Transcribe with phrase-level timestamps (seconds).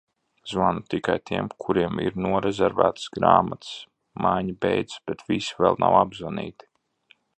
[0.51, 3.75] Zvanu tikai tiem, kuriem ir norezervētas grāmatas.
[4.27, 6.71] Maiņa beidzas, bet visi vēl nav apzvanīti.